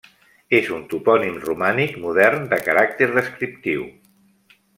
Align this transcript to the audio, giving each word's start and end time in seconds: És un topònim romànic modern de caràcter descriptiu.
És 0.59 0.69
un 0.77 0.87
topònim 0.93 1.37
romànic 1.43 1.93
modern 2.07 2.49
de 2.55 2.59
caràcter 2.69 3.11
descriptiu. 3.19 3.87